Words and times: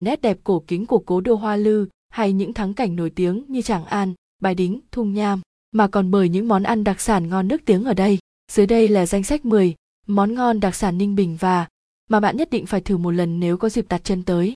nét 0.00 0.22
đẹp 0.22 0.38
cổ 0.44 0.62
kính 0.66 0.86
của 0.86 0.98
cố 0.98 1.20
đô 1.20 1.34
Hoa 1.34 1.56
Lư 1.56 1.86
hay 2.08 2.32
những 2.32 2.52
thắng 2.52 2.74
cảnh 2.74 2.96
nổi 2.96 3.10
tiếng 3.10 3.44
như 3.48 3.62
Tràng 3.62 3.84
An, 3.84 4.14
Bài 4.42 4.54
Đính, 4.54 4.80
Thung 4.92 5.14
Nham, 5.14 5.40
mà 5.72 5.88
còn 5.88 6.10
bởi 6.10 6.28
những 6.28 6.48
món 6.48 6.62
ăn 6.62 6.84
đặc 6.84 7.00
sản 7.00 7.28
ngon 7.28 7.48
nước 7.48 7.60
tiếng 7.64 7.84
ở 7.84 7.94
đây. 7.94 8.18
Dưới 8.52 8.66
đây 8.66 8.88
là 8.88 9.06
danh 9.06 9.22
sách 9.22 9.44
10 9.44 9.74
món 10.06 10.34
ngon 10.34 10.60
đặc 10.60 10.74
sản 10.74 10.98
Ninh 10.98 11.14
Bình 11.14 11.36
và 11.40 11.66
mà 12.10 12.20
bạn 12.20 12.36
nhất 12.36 12.50
định 12.50 12.66
phải 12.66 12.80
thử 12.80 12.96
một 12.96 13.10
lần 13.10 13.40
nếu 13.40 13.56
có 13.56 13.68
dịp 13.68 13.88
đặt 13.88 14.04
chân 14.04 14.22
tới. 14.22 14.54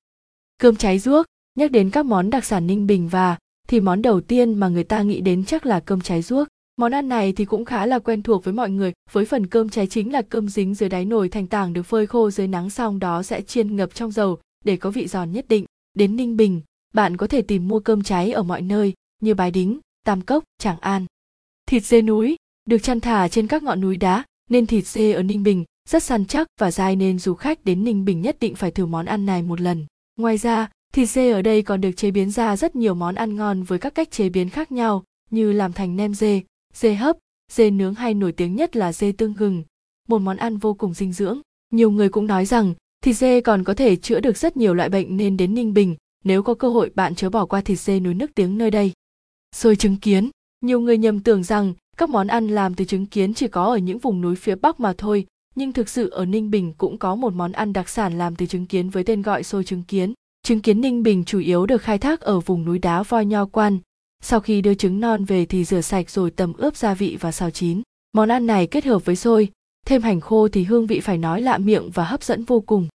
Cơm 0.58 0.76
cháy 0.76 0.98
ruốc, 0.98 1.26
nhắc 1.59 1.70
đến 1.70 1.91
các 1.91 2.07
món 2.07 2.30
đặc 2.30 2.45
sản 2.45 2.66
Ninh 2.66 2.86
Bình 2.86 3.09
và 3.09 3.36
thì 3.68 3.80
món 3.80 4.02
đầu 4.02 4.20
tiên 4.20 4.54
mà 4.54 4.68
người 4.68 4.84
ta 4.84 5.02
nghĩ 5.02 5.20
đến 5.20 5.45
chắc 5.45 5.66
là 5.66 5.80
cơm 5.80 6.00
cháy 6.00 6.22
ruốc. 6.22 6.48
Món 6.77 6.95
ăn 6.95 7.09
này 7.09 7.32
thì 7.32 7.45
cũng 7.45 7.64
khá 7.64 7.86
là 7.86 7.98
quen 7.98 8.22
thuộc 8.22 8.45
với 8.45 8.54
mọi 8.54 8.70
người, 8.70 8.93
với 9.12 9.25
phần 9.25 9.46
cơm 9.46 9.68
cháy 9.68 9.86
chính 9.86 10.12
là 10.12 10.22
cơm 10.22 10.48
dính 10.48 10.75
dưới 10.75 10.88
đáy 10.88 11.04
nồi 11.04 11.29
thành 11.29 11.46
tảng 11.46 11.72
được 11.72 11.82
phơi 11.82 12.07
khô 12.07 12.30
dưới 12.30 12.48
nắng 12.48 12.70
xong 12.70 12.98
đó 12.98 13.22
sẽ 13.22 13.43
chiên 13.43 13.77
ngập 13.77 13.95
trong 13.95 14.11
dầu 14.11 14.38
để 14.64 14.77
có 14.77 14.90
vị 14.90 15.06
giòn 15.06 15.32
nhất 15.32 15.48
định. 15.48 15.64
Đến 15.95 16.16
Ninh 16.16 16.36
Bình, 16.36 16.61
bạn 16.95 17.16
có 17.16 17.26
thể 17.26 17.43
tìm 17.43 17.68
mua 17.68 17.80
cơm 17.80 18.03
cháy 18.03 18.32
ở 18.32 18.43
mọi 18.43 18.62
nơi 18.62 18.94
như 19.21 19.35
Bái 19.35 19.50
Đính, 19.50 19.80
Tam 20.04 20.21
Cốc, 20.21 20.44
Tràng 20.58 20.80
An. 20.80 21.07
Thịt 21.66 21.85
dê 21.85 22.02
núi 22.02 22.36
được 22.66 22.79
chăn 22.79 23.00
thả 23.00 23.29
trên 23.29 23.46
các 23.46 23.62
ngọn 23.62 23.80
núi 23.80 23.96
đá 23.96 24.25
nên 24.50 24.66
thịt 24.66 24.86
dê 24.86 25.12
ở 25.12 25.22
Ninh 25.22 25.43
Bình 25.43 25.64
rất 25.88 26.02
săn 26.02 26.26
chắc 26.26 26.46
và 26.61 26.71
dai 26.71 26.96
nên 26.96 27.18
du 27.18 27.35
khách 27.35 27.64
đến 27.64 27.85
Ninh 27.85 28.04
Bình 28.04 28.21
nhất 28.21 28.36
định 28.40 28.54
phải 28.54 28.71
thử 28.71 28.86
món 28.86 29.07
ăn 29.07 29.26
này 29.26 29.43
một 29.43 29.61
lần. 29.61 29.86
Ngoài 30.16 30.38
ra, 30.38 30.71
thịt 30.93 31.08
dê 31.08 31.30
ở 31.30 31.43
đây 31.43 31.63
còn 31.63 31.80
được 31.80 31.93
chế 31.96 32.11
biến 32.11 32.30
ra 32.30 32.56
rất 32.56 32.77
nhiều 32.77 32.94
món 32.94 33.14
ăn 33.14 33.36
ngon 33.36 33.62
với 33.62 33.78
các 33.78 33.94
cách 33.94 34.11
chế 34.11 34.28
biến 34.28 34.50
khác 34.50 34.72
nhau 34.72 35.05
như 35.30 35.52
làm 35.52 35.72
thành 35.72 35.97
nem 35.97 36.14
dê, 36.14 36.42
dê 36.74 36.94
hấp, 36.94 37.16
dê 37.52 37.70
nướng 37.70 37.94
hay 37.94 38.14
nổi 38.14 38.33
tiếng 38.33 38.56
nhất 38.56 38.77
là 38.77 38.92
dê 38.92 39.12
tương 39.12 39.34
gừng, 39.34 39.62
một 40.08 40.19
món 40.19 40.36
ăn 40.36 40.56
vô 40.56 40.74
cùng 40.74 40.94
dinh 40.94 41.12
dưỡng. 41.12 41.41
Nhiều 41.72 41.91
người 41.91 42.08
cũng 42.08 42.27
nói 42.27 42.47
rằng 42.47 42.74
thịt 43.05 43.17
dê 43.17 43.41
còn 43.41 43.64
có 43.64 43.75
thể 43.75 43.97
chữa 43.97 44.20
được 44.20 44.36
rất 44.36 44.56
nhiều 44.56 44.75
loại 44.75 44.89
bệnh 44.89 45.17
nên 45.17 45.36
đến 45.36 45.55
Ninh 45.55 45.75
Bình, 45.75 45.97
nếu 46.25 46.42
có 46.42 46.55
cơ 46.55 46.69
hội 46.69 46.91
bạn 46.95 47.14
chớ 47.14 47.31
bỏ 47.31 47.47
qua 47.47 47.61
thịt 47.61 47.78
dê 47.78 48.00
núi 48.00 48.14
nước 48.14 48.31
tiếng 48.34 48.58
nơi 48.58 48.70
đây. 48.70 48.92
Xôi 49.56 49.77
trứng 49.77 49.97
kiến, 49.97 50.30
nhiều 50.61 50.80
người 50.80 50.98
nhầm 50.98 51.20
tưởng 51.20 51.42
rằng 51.42 51.74
các 51.97 52.08
món 52.08 52.27
ăn 52.27 52.48
làm 52.48 52.74
từ 52.74 52.84
trứng 52.84 53.06
kiến 53.06 53.34
chỉ 53.34 53.48
có 53.48 53.64
ở 53.64 53.77
những 53.77 53.98
vùng 53.98 54.20
núi 54.20 54.36
phía 54.36 54.55
Bắc 54.55 54.80
mà 54.80 54.92
thôi, 54.98 55.27
nhưng 55.55 55.72
thực 55.72 55.89
sự 55.89 56.11
ở 56.11 56.24
Ninh 56.24 56.50
Bình 56.50 56.72
cũng 56.78 56.98
có 56.98 57.14
một 57.14 57.34
món 57.34 57.52
ăn 57.52 57.72
đặc 57.72 57.89
sản 57.89 58.19
làm 58.19 58.36
từ 58.36 58.47
trứng 58.47 58.66
kiến 58.66 58.91
với 58.91 59.05
tên 59.05 59.22
gọi 59.22 59.42
xôi 59.42 59.64
trứng 59.64 59.83
kiến. 59.83 60.12
Trứng 60.42 60.61
kiến 60.61 60.80
Ninh 60.80 61.02
Bình 61.02 61.24
chủ 61.24 61.39
yếu 61.39 61.67
được 61.67 61.83
khai 61.83 61.98
thác 61.98 62.20
ở 62.20 62.41
vùng 62.41 62.64
núi 62.64 62.78
đá 62.78 63.02
voi 63.02 63.27
nho 63.27 63.46
quan. 63.46 63.78
Sau 64.22 64.41
khi 64.41 64.61
đưa 64.61 64.74
trứng 64.74 65.00
non 65.00 65.24
về 65.24 65.46
thì 65.46 65.64
rửa 65.64 65.80
sạch 65.80 66.11
rồi 66.11 66.30
tầm 66.30 66.52
ướp 66.52 66.77
gia 66.77 66.94
vị 66.94 67.17
và 67.20 67.33
xào 67.33 67.50
chín. 67.50 67.83
Món 68.12 68.28
ăn 68.28 68.46
này 68.46 68.67
kết 68.67 68.84
hợp 68.84 69.05
với 69.05 69.17
xôi, 69.17 69.48
thêm 69.86 70.02
hành 70.02 70.20
khô 70.20 70.48
thì 70.48 70.64
hương 70.64 70.86
vị 70.86 71.00
phải 71.00 71.19
nói 71.19 71.42
lạ 71.42 71.58
miệng 71.58 71.91
và 71.91 72.05
hấp 72.05 72.22
dẫn 72.22 72.44
vô 72.44 72.61
cùng. 72.61 72.89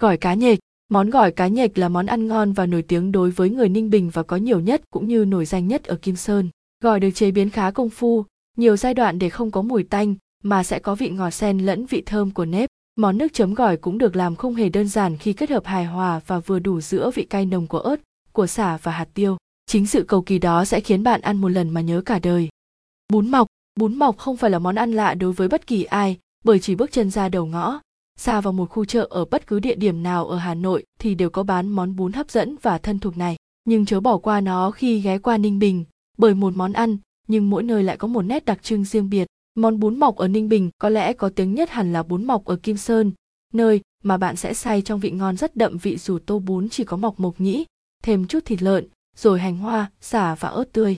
Gỏi 0.00 0.16
cá 0.16 0.34
nhệch 0.34 0.58
Món 0.90 1.10
gỏi 1.10 1.32
cá 1.32 1.46
nhệch 1.46 1.78
là 1.78 1.88
món 1.88 2.06
ăn 2.06 2.28
ngon 2.28 2.52
và 2.52 2.66
nổi 2.66 2.82
tiếng 2.82 3.12
đối 3.12 3.30
với 3.30 3.50
người 3.50 3.68
Ninh 3.68 3.90
Bình 3.90 4.10
và 4.10 4.22
có 4.22 4.36
nhiều 4.36 4.60
nhất 4.60 4.82
cũng 4.90 5.08
như 5.08 5.24
nổi 5.24 5.44
danh 5.44 5.68
nhất 5.68 5.84
ở 5.84 5.96
Kim 5.96 6.16
Sơn. 6.16 6.48
Gỏi 6.82 7.00
được 7.00 7.10
chế 7.10 7.30
biến 7.30 7.50
khá 7.50 7.70
công 7.70 7.90
phu, 7.90 8.24
nhiều 8.56 8.76
giai 8.76 8.94
đoạn 8.94 9.18
để 9.18 9.30
không 9.30 9.50
có 9.50 9.62
mùi 9.62 9.82
tanh 9.82 10.14
mà 10.42 10.62
sẽ 10.62 10.78
có 10.78 10.94
vị 10.94 11.10
ngọt 11.10 11.30
xen 11.30 11.58
lẫn 11.58 11.86
vị 11.86 12.02
thơm 12.06 12.30
của 12.30 12.44
nếp. 12.44 12.70
Món 12.96 13.18
nước 13.18 13.32
chấm 13.32 13.54
gỏi 13.54 13.76
cũng 13.76 13.98
được 13.98 14.16
làm 14.16 14.36
không 14.36 14.54
hề 14.54 14.68
đơn 14.68 14.88
giản 14.88 15.16
khi 15.16 15.32
kết 15.32 15.50
hợp 15.50 15.66
hài 15.66 15.84
hòa 15.84 16.20
và 16.26 16.38
vừa 16.38 16.58
đủ 16.58 16.80
giữa 16.80 17.10
vị 17.14 17.22
cay 17.22 17.46
nồng 17.46 17.66
của 17.66 17.78
ớt, 17.78 18.00
của 18.32 18.46
xả 18.46 18.78
và 18.82 18.92
hạt 18.92 19.08
tiêu. 19.14 19.36
Chính 19.66 19.86
sự 19.86 20.02
cầu 20.02 20.22
kỳ 20.22 20.38
đó 20.38 20.64
sẽ 20.64 20.80
khiến 20.80 21.02
bạn 21.02 21.20
ăn 21.20 21.36
một 21.36 21.48
lần 21.48 21.70
mà 21.70 21.80
nhớ 21.80 22.02
cả 22.06 22.18
đời. 22.18 22.48
Bún 23.12 23.30
mọc, 23.30 23.46
bún 23.80 23.94
mọc 23.94 24.18
không 24.18 24.36
phải 24.36 24.50
là 24.50 24.58
món 24.58 24.74
ăn 24.74 24.92
lạ 24.92 25.14
đối 25.14 25.32
với 25.32 25.48
bất 25.48 25.66
kỳ 25.66 25.84
ai, 25.84 26.18
bởi 26.44 26.58
chỉ 26.58 26.74
bước 26.74 26.92
chân 26.92 27.10
ra 27.10 27.28
đầu 27.28 27.46
ngõ, 27.46 27.80
xa 28.20 28.40
vào 28.40 28.52
một 28.52 28.70
khu 28.70 28.84
chợ 28.84 29.06
ở 29.10 29.24
bất 29.24 29.46
cứ 29.46 29.60
địa 29.60 29.74
điểm 29.74 30.02
nào 30.02 30.26
ở 30.26 30.36
Hà 30.36 30.54
Nội 30.54 30.84
thì 30.98 31.14
đều 31.14 31.30
có 31.30 31.42
bán 31.42 31.68
món 31.68 31.96
bún 31.96 32.12
hấp 32.12 32.30
dẫn 32.30 32.56
và 32.62 32.78
thân 32.78 32.98
thuộc 32.98 33.16
này. 33.16 33.36
Nhưng 33.64 33.86
chớ 33.86 34.00
bỏ 34.00 34.18
qua 34.18 34.40
nó 34.40 34.70
khi 34.70 35.00
ghé 35.00 35.18
qua 35.18 35.36
Ninh 35.38 35.58
Bình, 35.58 35.84
bởi 36.18 36.34
một 36.34 36.56
món 36.56 36.72
ăn, 36.72 36.96
nhưng 37.28 37.50
mỗi 37.50 37.62
nơi 37.62 37.82
lại 37.82 37.96
có 37.96 38.08
một 38.08 38.22
nét 38.22 38.44
đặc 38.44 38.62
trưng 38.62 38.84
riêng 38.84 39.10
biệt. 39.10 39.26
Món 39.54 39.80
bún 39.80 39.98
mọc 39.98 40.16
ở 40.16 40.28
Ninh 40.28 40.48
Bình 40.48 40.70
có 40.78 40.88
lẽ 40.88 41.12
có 41.12 41.28
tiếng 41.28 41.54
nhất 41.54 41.70
hẳn 41.70 41.92
là 41.92 42.02
bún 42.02 42.24
mọc 42.24 42.44
ở 42.44 42.56
Kim 42.56 42.76
Sơn, 42.76 43.12
nơi 43.52 43.80
mà 44.04 44.16
bạn 44.16 44.36
sẽ 44.36 44.54
say 44.54 44.82
trong 44.82 45.00
vị 45.00 45.10
ngon 45.10 45.36
rất 45.36 45.56
đậm 45.56 45.78
vị 45.78 45.96
dù 45.96 46.18
tô 46.18 46.38
bún 46.38 46.68
chỉ 46.68 46.84
có 46.84 46.96
mọc 46.96 47.20
mộc 47.20 47.40
nhĩ, 47.40 47.64
thêm 48.02 48.26
chút 48.26 48.44
thịt 48.44 48.62
lợn, 48.62 48.88
rồi 49.16 49.40
hành 49.40 49.58
hoa, 49.58 49.90
xả 50.00 50.34
và 50.34 50.48
ớt 50.48 50.72
tươi. 50.72 50.96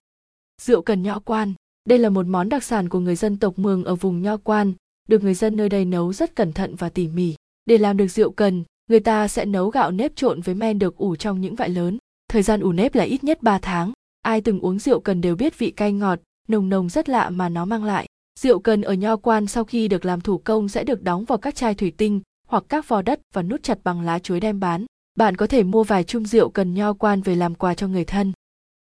Rượu 0.62 0.82
cần 0.82 1.02
nho 1.02 1.18
quan. 1.18 1.54
Đây 1.88 1.98
là 1.98 2.08
một 2.08 2.26
món 2.26 2.48
đặc 2.48 2.64
sản 2.64 2.88
của 2.88 3.00
người 3.00 3.16
dân 3.16 3.36
tộc 3.36 3.58
Mường 3.58 3.84
ở 3.84 3.94
vùng 3.94 4.22
Nho 4.22 4.36
Quan, 4.36 4.72
được 5.08 5.22
người 5.22 5.34
dân 5.34 5.56
nơi 5.56 5.68
đây 5.68 5.84
nấu 5.84 6.12
rất 6.12 6.36
cẩn 6.36 6.52
thận 6.52 6.74
và 6.74 6.88
tỉ 6.88 7.08
mỉ. 7.08 7.34
Để 7.66 7.78
làm 7.78 7.96
được 7.96 8.06
rượu 8.06 8.30
cần, 8.30 8.64
người 8.90 9.00
ta 9.00 9.28
sẽ 9.28 9.44
nấu 9.44 9.70
gạo 9.70 9.90
nếp 9.90 10.16
trộn 10.16 10.40
với 10.40 10.54
men 10.54 10.78
được 10.78 10.96
ủ 10.96 11.16
trong 11.16 11.40
những 11.40 11.54
vại 11.54 11.68
lớn. 11.68 11.98
Thời 12.28 12.42
gian 12.42 12.60
ủ 12.60 12.72
nếp 12.72 12.94
là 12.94 13.04
ít 13.04 13.24
nhất 13.24 13.42
3 13.42 13.58
tháng. 13.58 13.92
Ai 14.22 14.40
từng 14.40 14.60
uống 14.60 14.78
rượu 14.78 15.00
cần 15.00 15.20
đều 15.20 15.36
biết 15.36 15.58
vị 15.58 15.70
cay 15.70 15.92
ngọt, 15.92 16.18
nồng 16.48 16.68
nồng 16.68 16.88
rất 16.88 17.08
lạ 17.08 17.30
mà 17.30 17.48
nó 17.48 17.64
mang 17.64 17.84
lại. 17.84 18.06
Rượu 18.40 18.58
cần 18.58 18.82
ở 18.82 18.92
nho 18.92 19.16
quan 19.16 19.46
sau 19.46 19.64
khi 19.64 19.88
được 19.88 20.04
làm 20.04 20.20
thủ 20.20 20.38
công 20.38 20.68
sẽ 20.68 20.84
được 20.84 21.02
đóng 21.02 21.24
vào 21.24 21.38
các 21.38 21.54
chai 21.54 21.74
thủy 21.74 21.92
tinh 21.96 22.20
hoặc 22.48 22.64
các 22.68 22.88
vò 22.88 23.02
đất 23.02 23.20
và 23.32 23.42
nút 23.42 23.62
chặt 23.62 23.78
bằng 23.84 24.00
lá 24.00 24.18
chuối 24.18 24.40
đem 24.40 24.60
bán. 24.60 24.86
Bạn 25.14 25.36
có 25.36 25.46
thể 25.46 25.62
mua 25.62 25.84
vài 25.84 26.04
chung 26.04 26.24
rượu 26.24 26.50
cần 26.50 26.74
nho 26.74 26.92
quan 26.92 27.22
về 27.22 27.34
làm 27.34 27.54
quà 27.54 27.74
cho 27.74 27.88
người 27.88 28.04
thân. 28.04 28.32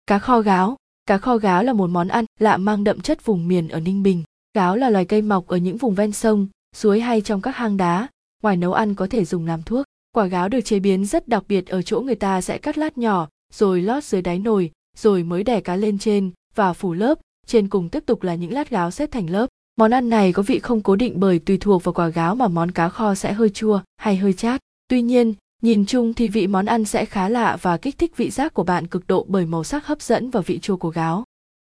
Cá 0.07 0.19
kho 0.19 0.41
gáo 0.41 0.77
Cá 1.07 1.19
kho 1.19 1.37
gáo 1.37 1.63
là 1.63 1.73
một 1.73 1.91
món 1.91 2.09
ăn 2.09 2.25
lạ 2.41 2.57
mang 2.57 2.85
đậm 2.85 3.01
chất 3.01 3.25
vùng 3.25 3.49
miền 3.49 3.69
ở 3.69 3.81
Ninh 3.81 4.03
Bình. 4.03 4.23
Gáo 4.57 4.77
là 4.77 4.91
loài 4.91 5.05
cây 5.05 5.23
mọc 5.23 5.47
ở 5.47 5.57
những 5.57 5.77
vùng 5.77 5.95
ven 5.95 6.13
sông, 6.13 6.49
suối 6.77 7.01
hay 7.01 7.21
trong 7.21 7.41
các 7.41 7.57
hang 7.57 7.77
đá, 7.77 8.09
ngoài 8.43 8.57
nấu 8.57 8.73
ăn 8.73 8.95
có 8.95 9.07
thể 9.07 9.25
dùng 9.25 9.47
làm 9.47 9.63
thuốc. 9.63 9.85
Quả 10.13 10.27
gáo 10.27 10.49
được 10.49 10.61
chế 10.61 10.79
biến 10.79 11.07
rất 11.07 11.29
đặc 11.29 11.45
biệt 11.49 11.67
ở 11.67 11.83
chỗ 11.83 12.01
người 12.01 12.15
ta 12.15 12.41
sẽ 12.41 12.59
cắt 12.59 12.79
lát 12.79 12.99
nhỏ, 12.99 13.29
rồi 13.53 13.83
lót 13.83 14.05
dưới 14.05 14.23
đáy 14.23 14.39
nồi, 14.39 14.71
rồi 14.99 15.23
mới 15.23 15.43
đẻ 15.43 15.61
cá 15.61 15.77
lên 15.77 15.99
trên 15.99 16.31
và 16.55 16.73
phủ 16.73 16.93
lớp, 16.93 17.19
trên 17.47 17.69
cùng 17.69 17.89
tiếp 17.89 18.03
tục 18.07 18.23
là 18.23 18.35
những 18.35 18.53
lát 18.53 18.71
gáo 18.71 18.91
xếp 18.91 19.11
thành 19.13 19.31
lớp. 19.31 19.47
Món 19.77 19.91
ăn 19.91 20.09
này 20.09 20.33
có 20.33 20.43
vị 20.43 20.59
không 20.59 20.83
cố 20.83 20.97
định 20.97 21.21
bởi 21.21 21.39
tùy 21.39 21.59
thuộc 21.59 21.85
vào 21.85 21.93
quả 21.93 22.09
gáo 22.09 22.35
mà 22.35 22.49
món 22.49 22.71
cá 22.71 22.89
kho 22.89 23.15
sẽ 23.15 23.33
hơi 23.33 23.51
chua 23.51 23.81
hay 23.97 24.17
hơi 24.17 24.33
chát. 24.33 24.61
Tuy 24.89 25.03
nhiên, 25.03 25.35
nhìn 25.63 25.87
chung 25.87 26.15
thì 26.15 26.29
vị 26.29 26.47
món 26.47 26.67
ăn 26.67 26.85
sẽ 26.85 27.05
khá 27.05 27.29
lạ 27.29 27.59
và 27.63 27.77
kích 27.77 27.99
thích 27.99 28.17
vị 28.17 28.31
giác 28.31 28.55
của 28.55 28.65
bạn 28.65 28.87
cực 28.87 29.07
độ 29.07 29.27
bởi 29.29 29.47
màu 29.47 29.65
sắc 29.65 29.87
hấp 29.87 30.03
dẫn 30.03 30.31
và 30.31 30.41
vị 30.41 30.59
chua 30.59 30.77
của 30.77 30.91
gáo. 30.91 31.25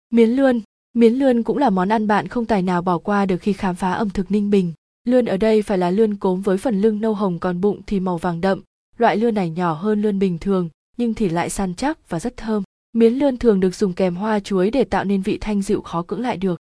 Miến 0.10 0.30
lươn 0.30 0.62
Miến 0.94 1.14
lươn 1.14 1.44
cũng 1.44 1.58
là 1.58 1.70
món 1.70 1.90
ăn 1.90 2.08
bạn 2.08 2.28
không 2.28 2.46
tài 2.46 2.62
nào 2.62 2.82
bỏ 2.82 2.98
qua 2.98 3.26
được 3.26 3.38
khi 3.38 3.54
khám 3.54 3.76
phá 3.76 3.94
ẩm 3.94 4.10
thực 4.10 4.32
Ninh 4.32 4.50
Bình. 4.50 4.74
Lươn 5.08 5.26
ở 5.26 5.38
đây 5.38 5.62
phải 5.62 5.78
là 5.78 5.90
lươn 5.90 6.16
cốm 6.16 6.42
với 6.42 6.58
phần 6.58 6.82
lưng 6.82 7.02
nâu 7.02 7.14
hồng 7.14 7.40
còn 7.40 7.62
bụng 7.62 7.82
thì 7.88 8.00
màu 8.00 8.18
vàng 8.18 8.42
đậm. 8.42 8.62
Loại 8.98 9.18
lươn 9.18 9.36
này 9.36 9.50
nhỏ 9.50 9.74
hơn 9.74 10.02
lươn 10.02 10.20
bình 10.20 10.38
thường, 10.40 10.70
nhưng 10.98 11.14
thì 11.14 11.30
lại 11.30 11.50
săn 11.50 11.76
chắc 11.76 12.10
và 12.10 12.20
rất 12.20 12.38
thơm. 12.38 12.64
Miến 12.94 13.14
lươn 13.14 13.38
thường 13.38 13.60
được 13.60 13.76
dùng 13.76 13.94
kèm 13.94 14.16
hoa 14.16 14.40
chuối 14.40 14.72
để 14.72 14.84
tạo 14.84 15.04
nên 15.04 15.22
vị 15.22 15.38
thanh 15.42 15.62
dịu 15.62 15.82
khó 15.82 16.02
cưỡng 16.02 16.22
lại 16.22 16.38
được. 16.38 16.60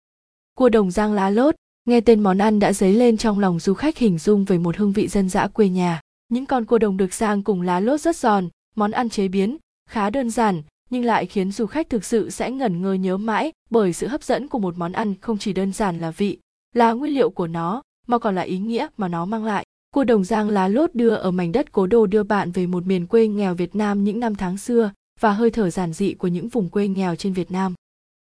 Cua 0.55 0.69
đồng 0.69 0.91
rang 0.91 1.13
lá 1.13 1.29
lốt, 1.29 1.55
nghe 1.85 2.01
tên 2.01 2.19
món 2.19 2.37
ăn 2.37 2.59
đã 2.59 2.73
dấy 2.73 2.93
lên 2.93 3.17
trong 3.17 3.39
lòng 3.39 3.59
du 3.59 3.73
khách 3.73 3.97
hình 3.97 4.17
dung 4.17 4.45
về 4.45 4.57
một 4.57 4.77
hương 4.77 4.93
vị 4.93 5.07
dân 5.07 5.29
dã 5.29 5.47
quê 5.47 5.69
nhà. 5.69 6.01
Những 6.29 6.45
con 6.45 6.65
cua 6.65 6.77
đồng 6.77 6.97
được 6.97 7.13
rang 7.13 7.43
cùng 7.43 7.61
lá 7.61 7.79
lốt 7.79 8.01
rất 8.01 8.15
giòn, 8.15 8.49
món 8.75 8.91
ăn 8.91 9.09
chế 9.09 9.27
biến 9.27 9.57
khá 9.89 10.09
đơn 10.09 10.29
giản 10.29 10.61
nhưng 10.93 11.05
lại 11.05 11.25
khiến 11.25 11.51
du 11.51 11.65
khách 11.65 11.89
thực 11.89 12.05
sự 12.05 12.29
sẽ 12.29 12.51
ngẩn 12.51 12.81
ngơ 12.81 12.93
nhớ 12.93 13.17
mãi 13.17 13.51
bởi 13.69 13.93
sự 13.93 14.07
hấp 14.07 14.23
dẫn 14.23 14.47
của 14.47 14.59
một 14.59 14.77
món 14.77 14.91
ăn 14.91 15.13
không 15.21 15.37
chỉ 15.37 15.53
đơn 15.53 15.73
giản 15.73 15.99
là 15.99 16.11
vị, 16.11 16.37
là 16.75 16.91
nguyên 16.91 17.13
liệu 17.13 17.29
của 17.29 17.47
nó, 17.47 17.81
mà 18.07 18.17
còn 18.17 18.35
là 18.35 18.41
ý 18.41 18.57
nghĩa 18.57 18.87
mà 18.97 19.07
nó 19.07 19.25
mang 19.25 19.45
lại. 19.45 19.65
Cua 19.93 20.03
đồng 20.03 20.23
giang 20.23 20.49
lá 20.49 20.67
lốt 20.67 20.95
đưa 20.95 21.09
ở 21.09 21.31
mảnh 21.31 21.51
đất 21.51 21.71
cố 21.71 21.87
đô 21.87 22.05
đưa 22.05 22.23
bạn 22.23 22.51
về 22.51 22.67
một 22.67 22.85
miền 22.85 23.07
quê 23.07 23.27
nghèo 23.27 23.55
Việt 23.55 23.75
Nam 23.75 24.03
những 24.03 24.19
năm 24.19 24.35
tháng 24.35 24.57
xưa 24.57 24.91
và 25.19 25.33
hơi 25.33 25.51
thở 25.51 25.69
giản 25.69 25.93
dị 25.93 26.13
của 26.13 26.27
những 26.27 26.49
vùng 26.49 26.69
quê 26.69 26.87
nghèo 26.87 27.15
trên 27.15 27.33
Việt 27.33 27.51
Nam. 27.51 27.73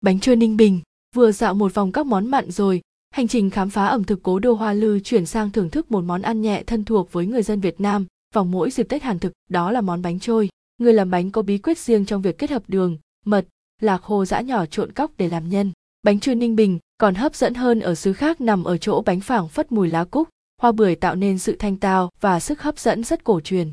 Bánh 0.00 0.20
trôi 0.20 0.36
Ninh 0.36 0.56
Bình, 0.56 0.80
vừa 1.16 1.32
dạo 1.32 1.54
một 1.54 1.74
vòng 1.74 1.92
các 1.92 2.06
món 2.06 2.26
mặn 2.26 2.50
rồi, 2.50 2.80
hành 3.10 3.28
trình 3.28 3.50
khám 3.50 3.70
phá 3.70 3.86
ẩm 3.86 4.04
thực 4.04 4.22
cố 4.22 4.38
đô 4.38 4.52
Hoa 4.52 4.72
Lư 4.72 5.00
chuyển 5.00 5.26
sang 5.26 5.50
thưởng 5.50 5.70
thức 5.70 5.90
một 5.90 6.04
món 6.04 6.22
ăn 6.22 6.42
nhẹ 6.42 6.62
thân 6.66 6.84
thuộc 6.84 7.12
với 7.12 7.26
người 7.26 7.42
dân 7.42 7.60
Việt 7.60 7.80
Nam 7.80 8.06
vào 8.34 8.44
mỗi 8.44 8.70
dịp 8.70 8.88
Tết 8.88 9.02
Hàn 9.02 9.18
thực, 9.18 9.32
đó 9.50 9.72
là 9.72 9.80
món 9.80 10.02
bánh 10.02 10.20
trôi. 10.20 10.48
Người 10.80 10.92
làm 10.92 11.10
bánh 11.10 11.30
có 11.30 11.42
bí 11.42 11.58
quyết 11.58 11.78
riêng 11.78 12.04
trong 12.04 12.22
việc 12.22 12.38
kết 12.38 12.50
hợp 12.50 12.62
đường, 12.68 12.98
mật, 13.24 13.46
lạc 13.80 13.98
khô 13.98 14.24
giã 14.24 14.40
nhỏ 14.40 14.66
trộn 14.66 14.92
cóc 14.92 15.10
để 15.16 15.28
làm 15.28 15.48
nhân. 15.48 15.72
Bánh 16.02 16.20
trôi 16.20 16.34
Ninh 16.34 16.56
Bình 16.56 16.78
còn 16.98 17.14
hấp 17.14 17.34
dẫn 17.34 17.54
hơn 17.54 17.80
ở 17.80 17.94
xứ 17.94 18.12
khác 18.12 18.40
nằm 18.40 18.64
ở 18.64 18.76
chỗ 18.76 19.02
bánh 19.02 19.20
phảng 19.20 19.48
phất 19.48 19.72
mùi 19.72 19.90
lá 19.90 20.04
cúc, 20.04 20.28
hoa 20.62 20.72
bưởi 20.72 20.94
tạo 20.94 21.14
nên 21.14 21.38
sự 21.38 21.56
thanh 21.58 21.76
tao 21.76 22.10
và 22.20 22.40
sức 22.40 22.62
hấp 22.62 22.78
dẫn 22.78 23.04
rất 23.04 23.24
cổ 23.24 23.40
truyền. 23.40 23.70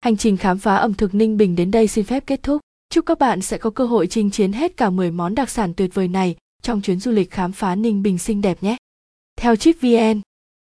Hành 0.00 0.16
trình 0.16 0.36
khám 0.36 0.58
phá 0.58 0.76
ẩm 0.76 0.94
thực 0.94 1.14
Ninh 1.14 1.36
Bình 1.36 1.56
đến 1.56 1.70
đây 1.70 1.88
xin 1.88 2.04
phép 2.04 2.26
kết 2.26 2.42
thúc. 2.42 2.60
Chúc 2.88 3.06
các 3.06 3.18
bạn 3.18 3.40
sẽ 3.40 3.58
có 3.58 3.70
cơ 3.70 3.86
hội 3.86 4.06
chinh 4.06 4.30
chiến 4.30 4.52
hết 4.52 4.76
cả 4.76 4.90
10 4.90 5.10
món 5.10 5.34
đặc 5.34 5.50
sản 5.50 5.74
tuyệt 5.74 5.94
vời 5.94 6.08
này 6.08 6.36
trong 6.62 6.80
chuyến 6.80 7.00
du 7.00 7.10
lịch 7.10 7.30
khám 7.30 7.52
phá 7.52 7.74
Ninh 7.74 8.02
Bình 8.02 8.18
xinh 8.18 8.40
đẹp 8.40 8.62
nhé. 8.62 8.76
Theo 9.36 9.56
Trip 9.56 9.76
VN 9.80 10.20